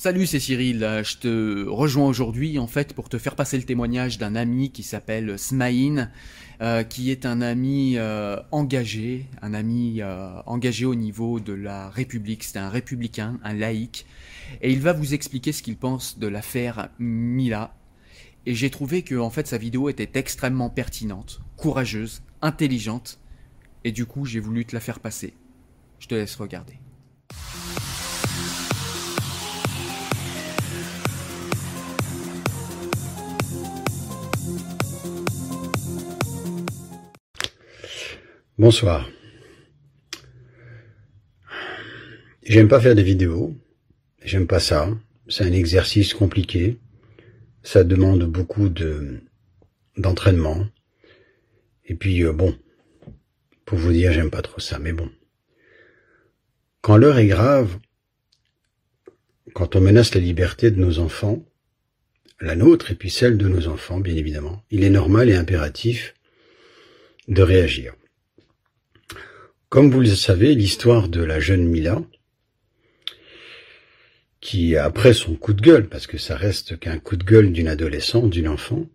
[0.00, 0.84] Salut, c'est Cyril.
[0.84, 4.70] Euh, je te rejoins aujourd'hui en fait pour te faire passer le témoignage d'un ami
[4.70, 6.12] qui s'appelle Smaïn,
[6.62, 10.00] euh, qui est un ami euh, engagé, un ami
[10.46, 12.44] engagé au niveau de la République.
[12.44, 14.06] C'est un républicain, un laïc,
[14.62, 17.74] et il va vous expliquer ce qu'il pense de l'affaire Mila.
[18.46, 23.18] Et j'ai trouvé que en fait sa vidéo était extrêmement pertinente, courageuse, intelligente,
[23.82, 25.34] et du coup j'ai voulu te la faire passer.
[25.98, 26.78] Je te laisse regarder.
[38.58, 39.08] Bonsoir.
[42.42, 43.56] J'aime pas faire des vidéos.
[44.24, 44.90] J'aime pas ça.
[45.28, 46.76] C'est un exercice compliqué.
[47.62, 49.20] Ça demande beaucoup de
[49.96, 50.66] d'entraînement.
[51.84, 52.58] Et puis euh, bon,
[53.64, 55.08] pour vous dire, j'aime pas trop ça, mais bon.
[56.80, 57.78] Quand l'heure est grave,
[59.54, 61.46] quand on menace la liberté de nos enfants,
[62.40, 66.14] la nôtre et puis celle de nos enfants, bien évidemment, il est normal et impératif
[67.28, 67.94] de réagir.
[69.68, 72.02] Comme vous le savez, l'histoire de la jeune Mila,
[74.40, 77.68] qui après son coup de gueule, parce que ça reste qu'un coup de gueule d'une
[77.68, 78.86] adolescente, d'une enfant,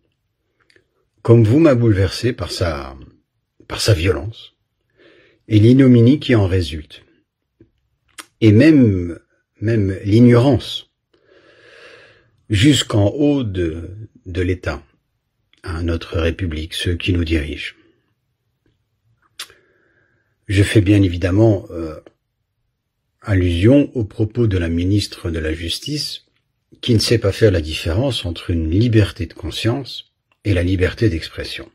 [1.22, 2.98] comme vous m'a bouleversé par sa,
[3.68, 4.56] par sa violence
[5.48, 7.04] et l'ignominie qui en résulte.
[8.42, 9.20] Et même,
[9.62, 10.90] même l'ignorance
[12.50, 13.92] jusqu'en haut de,
[14.26, 14.84] de l'État,
[15.62, 17.76] à notre République, ceux qui nous dirigent.
[20.48, 22.00] Je fais bien évidemment euh,
[23.22, 26.26] allusion aux propos de la ministre de la Justice
[26.82, 30.12] qui ne sait pas faire la différence entre une liberté de conscience
[30.44, 31.70] et la liberté d'expression.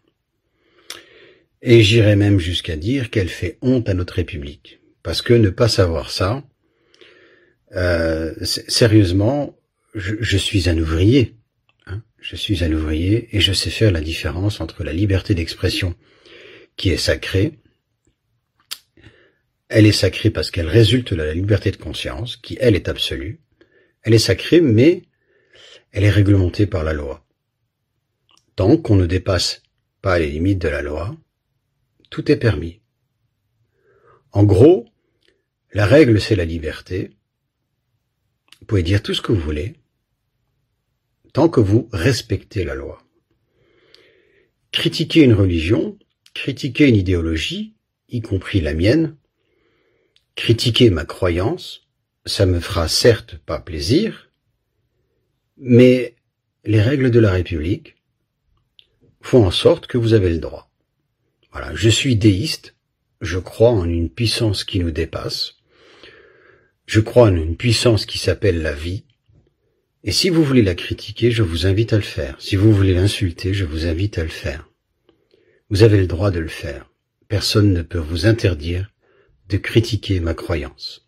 [1.62, 4.80] Et j'irai même jusqu'à dire qu'elle fait honte à notre République.
[5.02, 6.44] Parce que ne pas savoir ça,
[7.74, 9.56] euh, sérieusement,
[9.94, 11.36] je, suis un ouvrier.
[11.86, 12.02] Hein.
[12.20, 15.94] je suis un ouvrier et je sais faire la différence entre la liberté d'expression
[16.76, 17.58] qui est sacrée
[19.68, 23.40] elle est sacrée parce qu'elle résulte de la liberté de conscience, qui elle est absolue.
[24.02, 25.02] Elle est sacrée, mais
[25.92, 27.26] elle est réglementée par la loi.
[28.56, 29.62] Tant qu'on ne dépasse
[30.00, 31.16] pas les limites de la loi,
[32.10, 32.80] tout est permis.
[34.32, 34.86] En gros,
[35.72, 37.10] la règle c'est la liberté.
[38.60, 39.76] Vous pouvez dire tout ce que vous voulez,
[41.32, 43.02] tant que vous respectez la loi.
[44.72, 45.98] Critiquer une religion,
[46.34, 47.74] critiquer une idéologie,
[48.08, 49.17] y compris la mienne,
[50.38, 51.88] Critiquer ma croyance,
[52.24, 54.30] ça me fera certes pas plaisir,
[55.56, 56.14] mais
[56.64, 57.96] les règles de la République
[59.20, 60.70] font en sorte que vous avez le droit.
[61.50, 62.76] Voilà, je suis déiste,
[63.20, 65.56] je crois en une puissance qui nous dépasse,
[66.86, 69.06] je crois en une puissance qui s'appelle la vie,
[70.04, 72.40] et si vous voulez la critiquer, je vous invite à le faire.
[72.40, 74.70] Si vous voulez l'insulter, je vous invite à le faire.
[75.68, 76.88] Vous avez le droit de le faire.
[77.26, 78.88] Personne ne peut vous interdire
[79.48, 81.04] de critiquer ma croyance.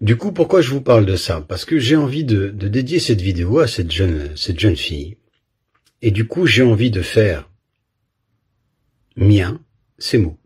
[0.00, 1.40] Du coup, pourquoi je vous parle de ça?
[1.40, 5.16] Parce que j'ai envie de, dédier cette vidéo à cette jeune, cette jeune fille.
[6.02, 7.50] Et du coup, j'ai envie de faire
[9.16, 9.60] mien
[9.98, 10.38] ses mots,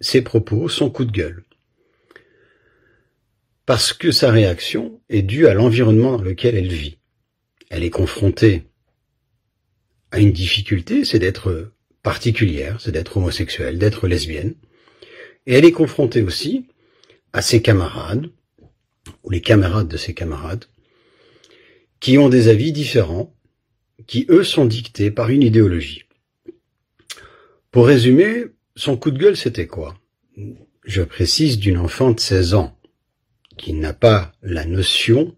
[0.00, 1.44] ses propos, son coup de gueule.
[3.66, 6.98] Parce que sa réaction est due à l'environnement dans lequel elle vit.
[7.70, 8.64] Elle est confrontée
[10.10, 11.72] à une difficulté, c'est d'être
[12.02, 14.54] particulière, c'est d'être homosexuelle, d'être lesbienne.
[15.46, 16.66] Et elle est confrontée aussi
[17.32, 18.30] à ses camarades,
[19.22, 20.66] ou les camarades de ses camarades,
[22.00, 23.34] qui ont des avis différents,
[24.06, 26.04] qui eux sont dictés par une idéologie.
[27.70, 29.98] Pour résumer, son coup de gueule c'était quoi?
[30.84, 32.78] Je précise d'une enfant de 16 ans,
[33.56, 35.36] qui n'a pas la notion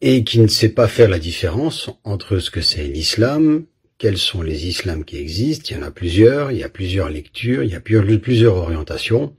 [0.00, 3.66] et qui ne sait pas faire la différence entre ce que c'est l'islam,
[4.02, 5.68] quels sont les islams qui existent?
[5.70, 9.36] Il y en a plusieurs, il y a plusieurs lectures, il y a plusieurs orientations,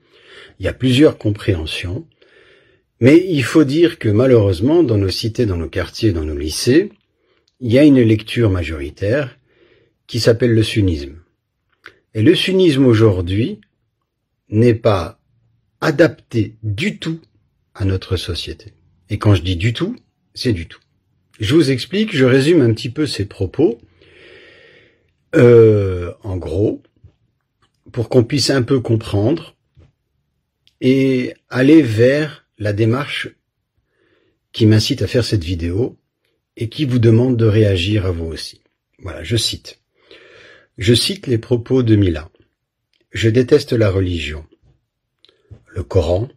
[0.58, 2.08] il y a plusieurs compréhensions.
[3.02, 6.94] Mais il faut dire que malheureusement, dans nos cités, dans nos quartiers, dans nos lycées,
[7.60, 9.38] il y a une lecture majoritaire
[10.08, 11.18] qui s'appelle le sunnisme.
[12.14, 13.60] Et le sunnisme aujourd'hui
[14.48, 15.20] n'est pas
[15.82, 17.20] adapté du tout
[17.76, 18.72] à notre société.
[19.10, 19.98] Et quand je dis du tout,
[20.34, 20.80] c'est du tout.
[21.42, 23.82] Je vous explique, je résume un petit peu ces propos
[25.36, 26.82] euh, en gros,
[27.92, 29.56] pour qu'on puisse un peu comprendre
[30.82, 33.30] et aller vers la démarche
[34.52, 35.98] qui m'incite à faire cette vidéo
[36.58, 38.62] et qui vous demande de réagir à vous aussi.
[39.00, 39.80] Voilà, je cite.
[40.78, 42.30] Je cite les propos de Mila.
[43.12, 44.46] Je déteste la religion,
[45.68, 46.30] le Coran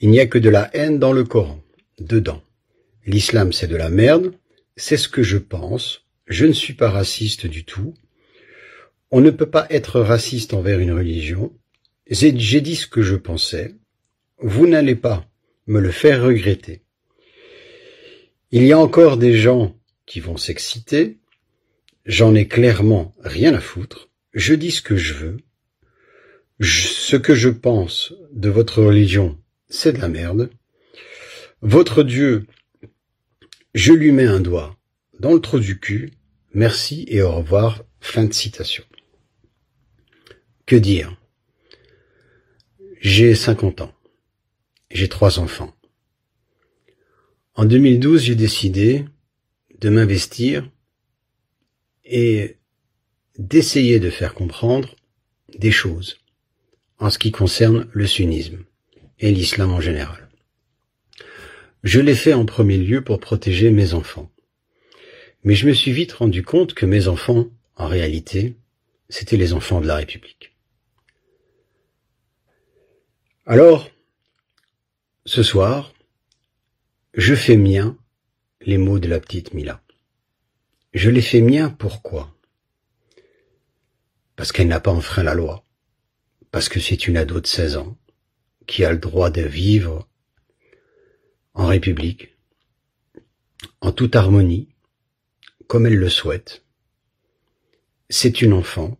[0.00, 1.62] Il n'y a que de la haine dans le Coran,
[2.00, 2.42] dedans.
[3.06, 4.32] L'islam c'est de la merde,
[4.76, 7.94] c'est ce que je pense, je ne suis pas raciste du tout.
[9.12, 11.52] On ne peut pas être raciste envers une religion.
[12.08, 13.74] J'ai dit ce que je pensais.
[14.38, 15.26] Vous n'allez pas
[15.66, 16.82] me le faire regretter.
[18.52, 19.76] Il y a encore des gens
[20.06, 21.18] qui vont s'exciter.
[22.06, 24.10] J'en ai clairement rien à foutre.
[24.32, 25.36] Je dis ce que je veux.
[26.60, 30.50] ce que je pense de votre religion, c'est de la merde.
[31.62, 32.46] Votre Dieu,
[33.74, 34.76] je lui mets un doigt
[35.18, 36.12] dans le trou du cul.
[36.54, 37.84] Merci et au revoir.
[38.00, 38.84] Fin de citation.
[40.70, 41.20] Que dire?
[43.00, 43.92] J'ai 50 ans.
[44.92, 45.74] J'ai trois enfants.
[47.56, 49.04] En 2012, j'ai décidé
[49.80, 50.70] de m'investir
[52.04, 52.58] et
[53.36, 54.94] d'essayer de faire comprendre
[55.58, 56.18] des choses
[56.98, 58.64] en ce qui concerne le sunnisme
[59.18, 60.28] et l'islam en général.
[61.82, 64.30] Je l'ai fait en premier lieu pour protéger mes enfants.
[65.42, 68.54] Mais je me suis vite rendu compte que mes enfants, en réalité,
[69.08, 70.49] c'étaient les enfants de la République.
[73.52, 73.90] Alors,
[75.26, 75.92] ce soir,
[77.14, 77.98] je fais mien
[78.60, 79.82] les mots de la petite Mila.
[80.94, 82.32] Je les fais mien pourquoi?
[84.36, 85.64] Parce qu'elle n'a pas enfreint la loi,
[86.52, 87.98] parce que c'est une ado de 16 ans
[88.68, 90.08] qui a le droit de vivre
[91.52, 92.36] en République,
[93.80, 94.68] en toute harmonie,
[95.66, 96.64] comme elle le souhaite.
[98.10, 98.96] C'est une enfant,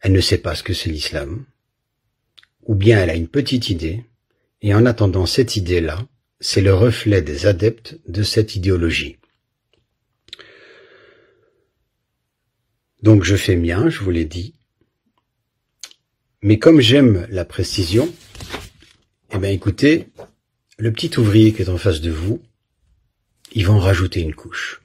[0.00, 1.44] elle ne sait pas ce que c'est l'islam,
[2.66, 4.04] ou bien elle a une petite idée,
[4.62, 6.06] et en attendant cette idée-là,
[6.40, 9.16] c'est le reflet des adeptes de cette idéologie.
[13.02, 14.54] Donc je fais mien, je vous l'ai dit,
[16.42, 18.12] mais comme j'aime la précision,
[19.32, 20.08] eh bien écoutez,
[20.78, 22.42] le petit ouvrier qui est en face de vous,
[23.52, 24.82] il va en rajouter une couche.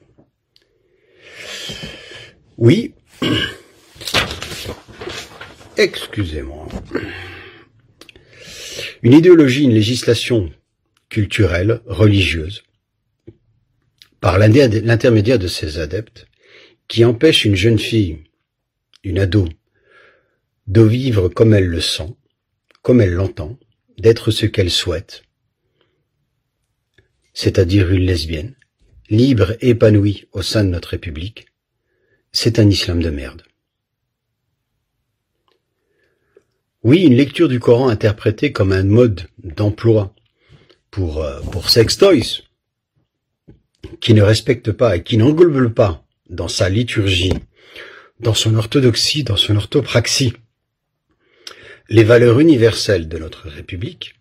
[2.56, 2.94] Oui.
[5.76, 6.68] Excusez-moi.
[9.02, 10.52] Une idéologie, une législation
[11.08, 12.62] culturelle, religieuse,
[14.20, 16.28] par l'intermédiaire de ses adeptes,
[16.86, 18.22] qui empêche une jeune fille,
[19.02, 19.48] une ado,
[20.68, 22.14] de vivre comme elle le sent,
[22.82, 23.58] comme elle l'entend,
[23.98, 25.24] d'être ce qu'elle souhaite,
[27.34, 28.54] c'est-à-dire une lesbienne,
[29.10, 31.46] libre épanouie au sein de notre République,
[32.30, 33.42] c'est un islam de merde.
[36.84, 40.16] Oui, une lecture du Coran interprétée comme un mode d'emploi
[40.90, 42.42] pour, euh, pour sex toys,
[44.00, 47.34] qui ne respecte pas et qui n'englobe pas dans sa liturgie,
[48.18, 50.32] dans son orthodoxie, dans son orthopraxie,
[51.88, 54.16] les valeurs universelles de notre République,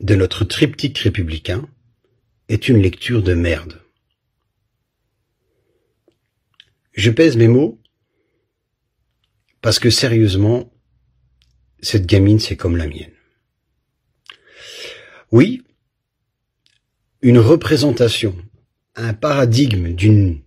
[0.00, 1.68] de notre triptyque républicain,
[2.48, 3.78] est une lecture de merde.
[6.94, 7.78] Je pèse mes mots
[9.60, 10.71] parce que sérieusement,
[11.82, 13.12] cette gamine, c'est comme la mienne.
[15.32, 15.62] Oui,
[17.20, 18.36] une représentation,
[18.94, 20.40] un paradigme d'une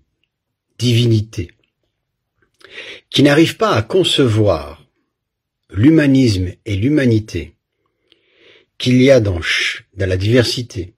[0.78, 1.52] divinité
[3.10, 4.86] qui n'arrive pas à concevoir
[5.70, 7.56] l'humanisme et l'humanité
[8.78, 9.40] qu'il y a dans,
[9.96, 10.96] la diversité,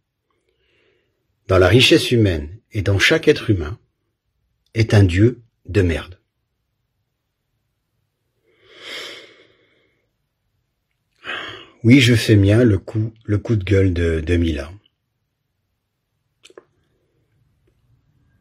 [1.47, 3.79] dans la richesse humaine et dans chaque être humain,
[4.73, 6.16] est un dieu de merde.
[11.87, 14.73] Oui, je fais mien le coup, le coup de gueule de, de Mila.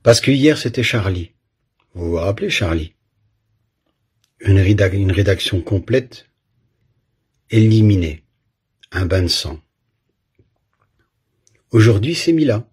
[0.02, 1.30] Parce que hier c'était Charlie.
[1.94, 2.94] Vous vous rappelez Charlie?
[4.40, 6.28] Une, une rédaction complète,
[7.48, 8.24] éliminée,
[8.90, 9.60] un bain de sang.
[11.70, 12.68] Aujourd'hui c'est Mila.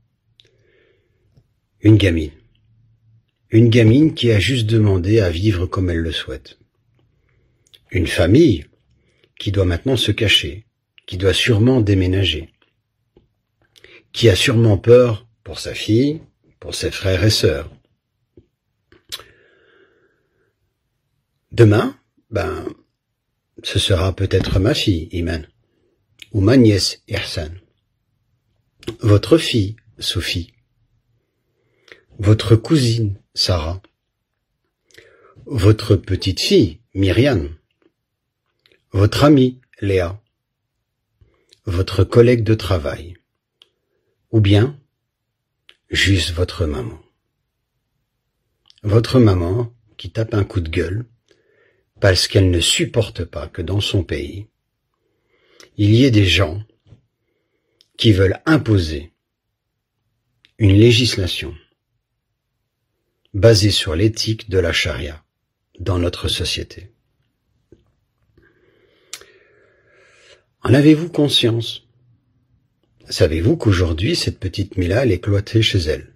[1.81, 2.31] Une gamine.
[3.51, 6.57] Une gamine qui a juste demandé à vivre comme elle le souhaite.
[7.91, 8.65] Une famille
[9.43, 10.65] qui doit maintenant se cacher,
[11.05, 12.53] qui doit sûrement déménager,
[14.13, 16.21] qui a sûrement peur pour sa fille,
[16.61, 17.69] pour ses frères et sœurs.
[21.51, 22.65] Demain, ben,
[23.63, 25.45] ce sera peut-être ma fille, Iman,
[26.31, 27.51] ou ma nièce, Ihsan,
[29.01, 30.53] votre fille, Sophie,
[32.17, 33.81] votre cousine, Sarah,
[35.45, 37.53] votre petite fille, Myriam,
[38.93, 40.21] votre amie, Léa,
[41.65, 43.17] votre collègue de travail,
[44.29, 44.79] ou bien
[45.89, 47.01] juste votre maman.
[48.83, 51.05] Votre maman qui tape un coup de gueule
[52.01, 54.47] parce qu'elle ne supporte pas que dans son pays,
[55.75, 56.63] il y ait des gens
[57.97, 59.11] qui veulent imposer
[60.59, 61.55] une législation
[63.33, 65.25] basée sur l'éthique de la charia
[65.79, 66.92] dans notre société.
[70.65, 71.85] En avez-vous conscience?
[73.09, 76.15] Savez-vous qu'aujourd'hui, cette petite Mila, elle est cloîtrée chez elle?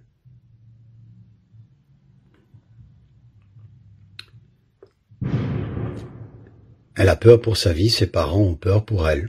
[6.96, 9.28] Elle a peur pour sa vie, ses parents ont peur pour elle.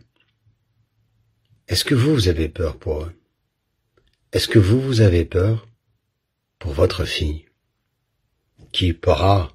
[1.68, 3.14] Est-ce que vous, vous avez peur pour eux?
[4.32, 5.68] Est-ce que vous, vous avez peur
[6.60, 7.46] pour votre fille?
[8.72, 9.54] Qui pourra,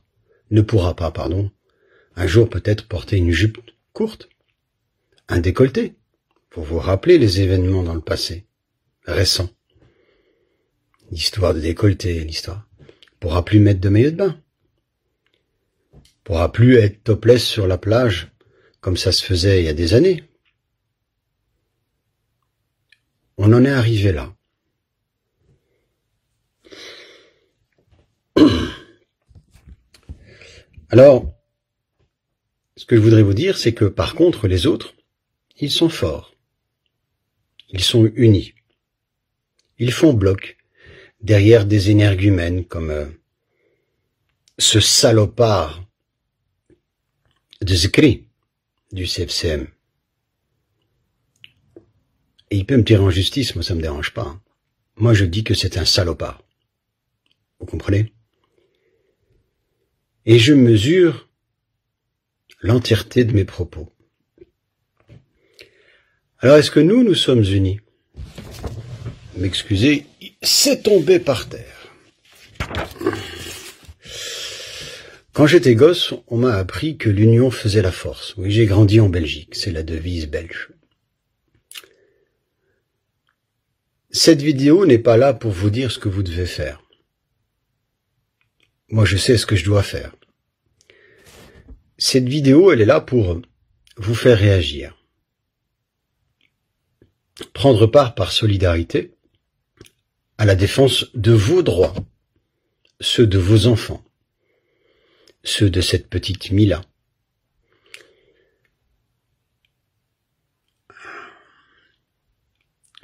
[0.51, 1.51] ne pourra pas, pardon,
[2.17, 3.59] un jour peut-être porter une jupe
[3.95, 4.29] courte?
[5.29, 5.95] Un décolleté
[6.51, 8.47] Pour vous rappeler les événements dans le passé,
[9.05, 9.49] récents.
[11.11, 12.69] L'histoire de décolleté, l'histoire.
[13.21, 14.39] Pourra plus mettre de maillot de bain.
[16.25, 18.33] Pourra plus être topless sur la plage,
[18.81, 20.25] comme ça se faisait il y a des années.
[23.39, 24.35] On en est arrivé là.
[30.91, 31.35] Alors,
[32.77, 34.95] ce que je voudrais vous dire, c'est que par contre, les autres,
[35.57, 36.35] ils sont forts.
[37.71, 38.55] Ils sont unis.
[39.79, 40.57] Ils font bloc
[41.21, 43.07] derrière des énergumènes comme euh,
[44.59, 45.85] ce salopard
[47.61, 48.29] de Zikri
[48.93, 49.67] du CFCM.
[52.51, 54.41] Et il peut me tirer en justice, moi ça me dérange pas.
[54.97, 56.43] Moi je dis que c'est un salopard.
[57.59, 58.13] Vous comprenez?
[60.27, 61.29] Et je mesure
[62.61, 63.94] l'entièreté de mes propos.
[66.45, 67.81] Alors est-ce que nous, nous sommes unis?
[69.39, 70.05] M'excusez,
[70.43, 71.91] c'est tombé par terre.
[75.33, 78.35] Quand j'étais gosse, on m'a appris que l'union faisait la force.
[78.37, 80.69] Oui, j'ai grandi en Belgique, c'est la devise belge.
[84.11, 86.83] Cette vidéo n'est pas là pour vous dire ce que vous devez faire.
[88.91, 90.15] Moi, je sais ce que je dois faire.
[91.97, 93.41] Cette vidéo, elle est là pour
[93.97, 94.95] vous faire réagir.
[97.53, 99.15] Prendre part par solidarité
[100.39, 101.95] à la défense de vos droits,
[103.01, 104.05] ceux de vos enfants,
[105.43, 106.83] ceux de cette petite Mila.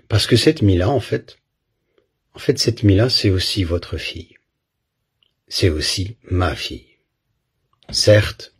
[0.08, 1.38] Parce que cette Mila, en fait,
[2.34, 4.34] en fait, cette Mila, c'est aussi votre fille.
[5.46, 6.86] C'est aussi ma fille.
[7.90, 8.54] Certes,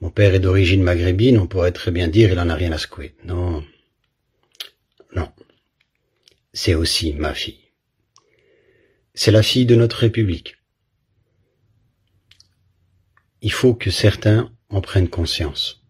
[0.00, 2.78] mon père est d'origine maghrébine, on pourrait très bien dire il en a rien à
[2.78, 3.14] secouer.
[3.24, 3.41] Non.
[6.54, 7.70] C'est aussi ma fille.
[9.14, 10.56] C'est la fille de notre République.
[13.40, 15.82] Il faut que certains en prennent conscience.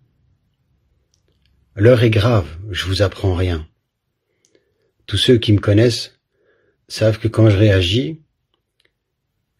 [1.74, 3.68] L'heure est grave, je vous apprends rien.
[5.06, 6.18] Tous ceux qui me connaissent
[6.86, 8.20] savent que quand je réagis,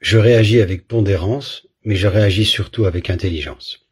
[0.00, 3.86] je réagis avec pondérance, mais je réagis surtout avec intelligence.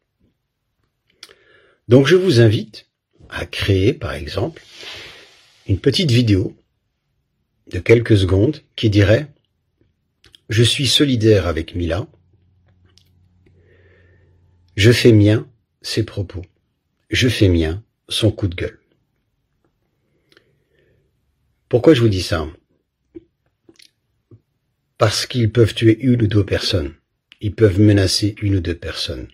[1.89, 2.87] Donc je vous invite
[3.29, 4.63] à créer, par exemple,
[5.67, 6.55] une petite vidéo
[7.71, 9.27] de quelques secondes qui dirait
[10.49, 12.07] Je suis solidaire avec Mila,
[14.75, 15.49] je fais mien
[15.81, 16.43] ses propos,
[17.09, 18.79] je fais mien son coup de gueule.
[21.69, 22.47] Pourquoi je vous dis ça?
[24.97, 26.93] Parce qu'ils peuvent tuer une ou deux personnes.
[27.39, 29.29] Ils peuvent menacer une ou deux personnes.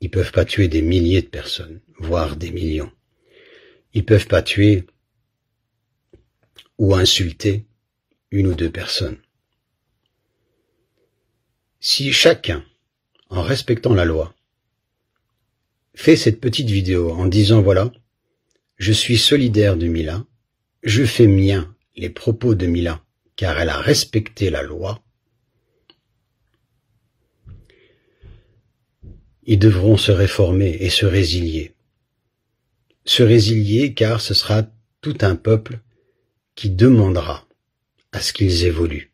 [0.00, 2.92] Ils peuvent pas tuer des milliers de personnes, voire des millions.
[3.94, 4.86] Ils peuvent pas tuer
[6.78, 7.66] ou insulter
[8.30, 9.18] une ou deux personnes.
[11.80, 12.64] Si chacun,
[13.28, 14.34] en respectant la loi,
[15.94, 17.92] fait cette petite vidéo en disant voilà,
[18.76, 20.24] je suis solidaire de Mila,
[20.82, 23.02] je fais mien les propos de Mila,
[23.36, 25.02] car elle a respecté la loi,
[29.44, 31.72] ils devront se réformer et se résilier.
[33.04, 34.64] Se résilier car ce sera
[35.00, 35.78] tout un peuple
[36.56, 37.46] qui demandera
[38.12, 39.12] à ce qu'ils évoluent.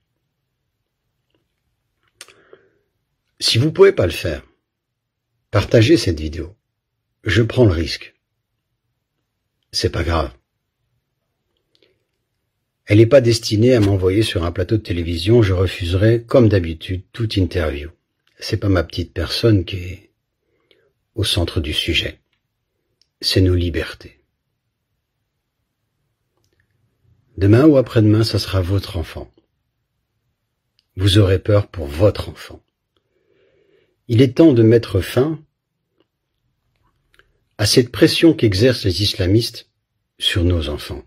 [3.40, 4.46] Si vous pouvez pas le faire,
[5.50, 6.56] partagez cette vidéo.
[7.24, 8.14] Je prends le risque.
[9.72, 10.32] C'est pas grave.
[12.86, 17.02] Elle n'est pas destinée à m'envoyer sur un plateau de télévision, je refuserai, comme d'habitude,
[17.12, 17.90] toute interview.
[18.38, 20.10] C'est pas ma petite personne qui est
[21.14, 22.20] au centre du sujet.
[23.20, 24.21] C'est nos libertés.
[27.42, 29.28] Demain ou après-demain, ça sera votre enfant.
[30.94, 32.62] Vous aurez peur pour votre enfant.
[34.06, 35.44] Il est temps de mettre fin
[37.58, 39.68] à cette pression qu'exercent les islamistes
[40.20, 41.02] sur nos enfants.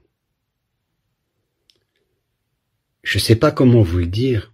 [3.01, 4.53] Je ne sais pas comment vous le dire,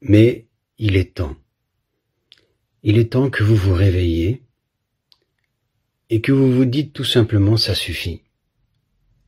[0.00, 0.46] mais
[0.78, 1.34] il est temps.
[2.84, 4.44] Il est temps que vous vous réveilliez
[6.08, 8.20] et que vous vous dites tout simplement ça suffit.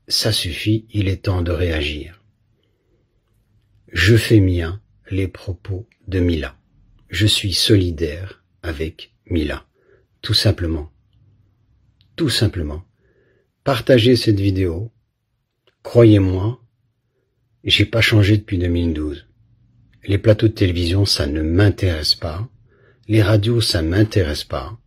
[0.08, 2.22] Ça suffit, il est temps de réagir.
[3.92, 6.56] Je fais mien les propos de Mila.
[7.08, 9.66] Je suis solidaire avec Mila.
[10.22, 10.92] Tout simplement.
[12.14, 12.84] Tout simplement.
[13.64, 14.92] Partagez cette vidéo.
[15.82, 16.60] Croyez-moi,
[17.64, 19.26] j'ai pas changé depuis 2012.
[20.04, 22.48] Les plateaux de télévision, ça ne m'intéresse pas.
[23.08, 24.78] Les radios, ça m'intéresse pas.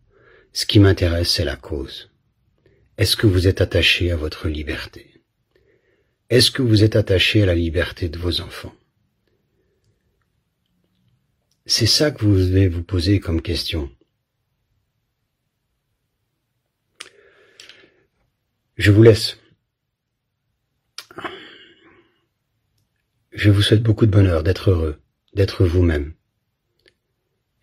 [0.54, 2.10] Ce qui m'intéresse, c'est la cause.
[2.98, 5.09] Est-ce que vous êtes attaché à votre liberté?
[6.30, 8.76] Est-ce que vous êtes attaché à la liberté de vos enfants?
[11.66, 13.92] C'est ça que vous devez vous poser comme question.
[18.78, 19.38] Je vous laisse.
[23.32, 25.00] Je vous souhaite beaucoup de bonheur, d'être heureux,
[25.34, 26.14] d'être vous-même.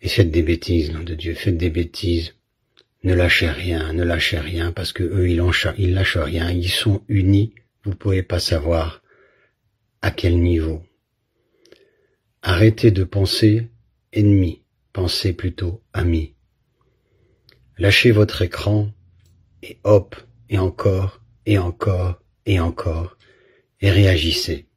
[0.01, 2.35] Et faites des bêtises, nom de Dieu, faites des bêtises.
[3.03, 5.41] Ne lâchez rien, ne lâchez rien, parce que eux, ils,
[5.77, 7.53] ils lâchent rien, ils sont unis,
[7.87, 9.01] vous pouvez pas savoir
[10.01, 10.83] à quel niveau.
[12.43, 13.69] Arrêtez de penser
[14.13, 14.61] ennemi,
[14.93, 16.35] pensez plutôt ami.
[17.79, 18.91] Lâchez votre écran,
[19.63, 20.15] et hop,
[20.49, 23.17] et encore, et encore, et encore,
[23.81, 24.67] et réagissez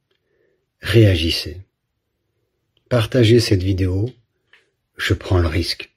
[0.81, 1.61] réagissez.
[2.89, 4.09] Partagez cette vidéo,
[4.97, 5.90] je prends le risque.